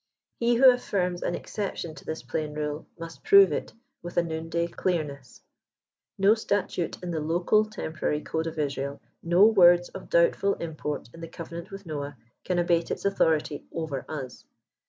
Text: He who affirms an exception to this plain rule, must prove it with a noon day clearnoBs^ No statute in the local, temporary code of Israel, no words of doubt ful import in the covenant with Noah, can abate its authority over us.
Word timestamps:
He 0.39 0.55
who 0.55 0.67
affirms 0.71 1.21
an 1.21 1.35
exception 1.35 1.93
to 1.93 2.05
this 2.05 2.23
plain 2.23 2.55
rule, 2.55 2.87
must 2.97 3.23
prove 3.23 3.51
it 3.53 3.71
with 4.01 4.17
a 4.17 4.23
noon 4.23 4.49
day 4.49 4.67
clearnoBs^ 4.67 5.41
No 6.17 6.33
statute 6.33 6.97
in 7.03 7.11
the 7.11 7.19
local, 7.19 7.65
temporary 7.65 8.21
code 8.21 8.47
of 8.47 8.57
Israel, 8.57 8.99
no 9.21 9.45
words 9.45 9.89
of 9.89 10.09
doubt 10.09 10.35
ful 10.35 10.55
import 10.55 11.11
in 11.13 11.21
the 11.21 11.27
covenant 11.27 11.69
with 11.69 11.85
Noah, 11.85 12.17
can 12.43 12.57
abate 12.57 12.89
its 12.89 13.05
authority 13.05 13.67
over 13.71 14.03
us. 14.09 14.43